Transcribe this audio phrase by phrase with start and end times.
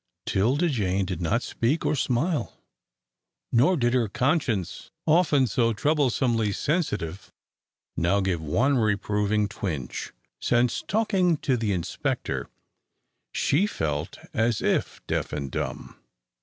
[0.25, 2.59] 'Tilda Jane did not speak or smile,
[3.51, 7.31] nor did her conscience, often so troublesomely sensitive,
[7.95, 10.11] now give one reproving twinge.
[10.39, 12.49] Since talking to the inspector
[13.31, 15.95] she felt as if deaf and dumb.